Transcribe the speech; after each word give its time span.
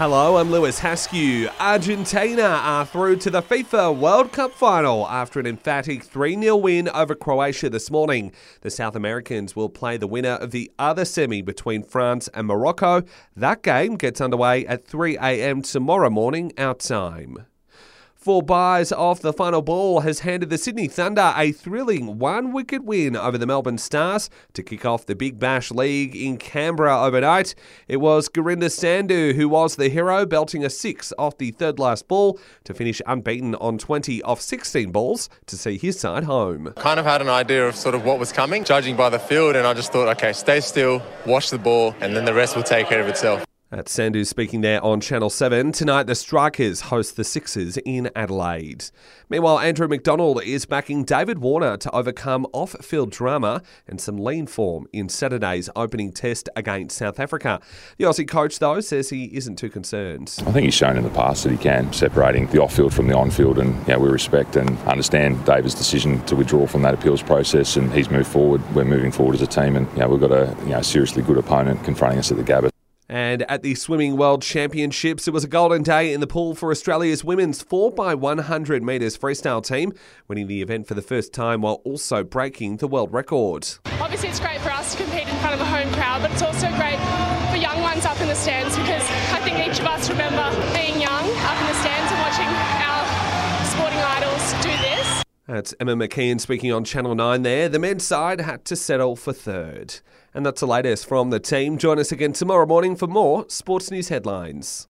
Hello, 0.00 0.38
I'm 0.38 0.50
Lewis 0.50 0.80
Haskew. 0.80 1.50
Argentina 1.60 2.40
are 2.62 2.86
through 2.86 3.16
to 3.16 3.28
the 3.28 3.42
FIFA 3.42 3.98
World 3.98 4.32
Cup 4.32 4.54
final 4.54 5.06
after 5.06 5.38
an 5.38 5.46
emphatic 5.46 6.04
3 6.04 6.40
0 6.40 6.56
win 6.56 6.88
over 6.88 7.14
Croatia 7.14 7.68
this 7.68 7.90
morning. 7.90 8.32
The 8.62 8.70
South 8.70 8.96
Americans 8.96 9.54
will 9.54 9.68
play 9.68 9.98
the 9.98 10.06
winner 10.06 10.36
of 10.36 10.52
the 10.52 10.72
other 10.78 11.04
semi 11.04 11.42
between 11.42 11.82
France 11.82 12.30
and 12.32 12.46
Morocco. 12.46 13.02
That 13.36 13.62
game 13.62 13.96
gets 13.96 14.22
underway 14.22 14.64
at 14.64 14.86
3 14.86 15.18
a.m. 15.18 15.60
tomorrow 15.60 16.08
morning, 16.08 16.54
our 16.56 16.72
time. 16.72 17.44
Four 18.20 18.42
byes 18.42 18.92
off 18.92 19.20
the 19.20 19.32
final 19.32 19.62
ball 19.62 20.00
has 20.00 20.20
handed 20.20 20.50
the 20.50 20.58
Sydney 20.58 20.88
Thunder 20.88 21.32
a 21.38 21.52
thrilling 21.52 22.18
one 22.18 22.52
wicket 22.52 22.84
win 22.84 23.16
over 23.16 23.38
the 23.38 23.46
Melbourne 23.46 23.78
Stars 23.78 24.28
to 24.52 24.62
kick 24.62 24.84
off 24.84 25.06
the 25.06 25.14
Big 25.14 25.38
Bash 25.38 25.70
League 25.70 26.14
in 26.14 26.36
Canberra 26.36 27.00
overnight. 27.02 27.54
It 27.88 27.96
was 27.96 28.28
Gurinder 28.28 28.68
Sandhu 28.68 29.34
who 29.36 29.48
was 29.48 29.76
the 29.76 29.88
hero, 29.88 30.26
belting 30.26 30.62
a 30.62 30.68
six 30.68 31.14
off 31.18 31.38
the 31.38 31.50
third 31.52 31.78
last 31.78 32.08
ball 32.08 32.38
to 32.64 32.74
finish 32.74 33.00
unbeaten 33.06 33.54
on 33.54 33.78
20 33.78 34.22
off 34.24 34.42
16 34.42 34.92
balls 34.92 35.30
to 35.46 35.56
see 35.56 35.78
his 35.78 35.98
side 35.98 36.24
home. 36.24 36.74
Kind 36.76 37.00
of 37.00 37.06
had 37.06 37.22
an 37.22 37.30
idea 37.30 37.66
of 37.66 37.74
sort 37.74 37.94
of 37.94 38.04
what 38.04 38.18
was 38.18 38.32
coming, 38.32 38.64
judging 38.64 38.96
by 38.96 39.08
the 39.08 39.18
field, 39.18 39.56
and 39.56 39.66
I 39.66 39.72
just 39.72 39.92
thought, 39.92 40.08
okay, 40.18 40.34
stay 40.34 40.60
still, 40.60 41.00
watch 41.24 41.48
the 41.48 41.58
ball, 41.58 41.94
and 42.00 42.14
then 42.14 42.26
the 42.26 42.34
rest 42.34 42.54
will 42.54 42.64
take 42.64 42.86
care 42.86 43.00
of 43.00 43.08
itself. 43.08 43.46
That's 43.70 43.96
Sandhu 43.96 44.26
speaking 44.26 44.62
there 44.62 44.82
on 44.84 45.00
Channel 45.00 45.30
7. 45.30 45.70
Tonight, 45.70 46.08
the 46.08 46.16
Strikers 46.16 46.80
host 46.80 47.16
the 47.16 47.22
Sixers 47.22 47.76
in 47.76 48.10
Adelaide. 48.16 48.86
Meanwhile, 49.28 49.60
Andrew 49.60 49.86
McDonald 49.86 50.42
is 50.42 50.66
backing 50.66 51.04
David 51.04 51.38
Warner 51.38 51.76
to 51.76 51.90
overcome 51.92 52.48
off 52.52 52.74
field 52.84 53.12
drama 53.12 53.62
and 53.86 54.00
some 54.00 54.16
lean 54.16 54.48
form 54.48 54.88
in 54.92 55.08
Saturday's 55.08 55.70
opening 55.76 56.10
test 56.10 56.48
against 56.56 56.98
South 56.98 57.20
Africa. 57.20 57.60
The 57.96 58.06
Aussie 58.06 58.26
coach, 58.26 58.58
though, 58.58 58.80
says 58.80 59.10
he 59.10 59.26
isn't 59.36 59.54
too 59.54 59.70
concerned. 59.70 60.34
I 60.40 60.50
think 60.50 60.64
he's 60.64 60.74
shown 60.74 60.96
in 60.96 61.04
the 61.04 61.10
past 61.10 61.44
that 61.44 61.52
he 61.52 61.56
can, 61.56 61.92
separating 61.92 62.48
the 62.48 62.60
off 62.60 62.74
field 62.74 62.92
from 62.92 63.06
the 63.06 63.16
on 63.16 63.30
field, 63.30 63.60
and 63.60 63.86
know, 63.86 64.00
we 64.00 64.08
respect 64.08 64.56
and 64.56 64.76
understand 64.80 65.46
David's 65.46 65.76
decision 65.76 66.20
to 66.24 66.34
withdraw 66.34 66.66
from 66.66 66.82
that 66.82 66.94
appeals 66.94 67.22
process, 67.22 67.76
and 67.76 67.92
he's 67.92 68.10
moved 68.10 68.30
forward. 68.30 68.60
We're 68.74 68.84
moving 68.84 69.12
forward 69.12 69.36
as 69.36 69.42
a 69.42 69.46
team, 69.46 69.76
and 69.76 69.88
know, 69.96 70.08
we've 70.08 70.20
got 70.20 70.32
a 70.32 70.56
you 70.64 70.70
know, 70.70 70.82
seriously 70.82 71.22
good 71.22 71.38
opponent 71.38 71.84
confronting 71.84 72.18
us 72.18 72.32
at 72.32 72.36
the 72.36 72.42
Gabba. 72.42 72.70
And 73.10 73.42
at 73.50 73.64
the 73.64 73.74
Swimming 73.74 74.16
World 74.16 74.40
Championships, 74.40 75.26
it 75.26 75.32
was 75.32 75.42
a 75.42 75.48
golden 75.48 75.82
day 75.82 76.12
in 76.12 76.20
the 76.20 76.28
pool 76.28 76.54
for 76.54 76.70
Australia's 76.70 77.24
women's 77.24 77.60
4x100 77.64 78.82
metres 78.82 79.18
freestyle 79.18 79.66
team, 79.66 79.92
winning 80.28 80.46
the 80.46 80.62
event 80.62 80.86
for 80.86 80.94
the 80.94 81.02
first 81.02 81.32
time 81.32 81.62
while 81.62 81.82
also 81.82 82.22
breaking 82.22 82.76
the 82.76 82.86
world 82.86 83.12
record. 83.12 83.66
Obviously, 84.00 84.28
it's 84.28 84.38
great 84.38 84.60
for 84.60 84.70
us 84.70 84.94
to 84.94 85.02
compete 85.02 85.26
in 85.26 85.34
front 85.38 85.54
of 85.54 85.60
a 85.60 85.64
home 85.64 85.92
crowd, 85.92 86.22
but 86.22 86.30
it's 86.30 86.42
also 86.42 86.68
great 86.76 87.00
for 87.50 87.56
young 87.56 87.82
ones 87.82 88.06
up 88.06 88.20
in 88.20 88.28
the 88.28 88.34
stands 88.36 88.76
because 88.76 89.02
I 89.34 89.40
think 89.42 89.58
each 89.58 89.80
of 89.80 89.86
us 89.86 90.08
remember 90.08 90.46
being 90.72 91.00
young 91.02 91.26
up 91.50 91.60
in 91.62 91.66
the 91.66 91.69
That's 95.50 95.74
Emma 95.80 95.96
McKeon 95.96 96.40
speaking 96.40 96.70
on 96.70 96.84
Channel 96.84 97.16
9 97.16 97.42
there. 97.42 97.68
The 97.68 97.80
men's 97.80 98.04
side 98.04 98.40
had 98.40 98.64
to 98.66 98.76
settle 98.76 99.16
for 99.16 99.32
third. 99.32 99.96
And 100.32 100.46
that's 100.46 100.60
the 100.60 100.66
latest 100.68 101.06
from 101.06 101.30
the 101.30 101.40
team. 101.40 101.76
Join 101.76 101.98
us 101.98 102.12
again 102.12 102.32
tomorrow 102.32 102.66
morning 102.66 102.94
for 102.94 103.08
more 103.08 103.46
sports 103.48 103.90
news 103.90 104.10
headlines. 104.10 104.86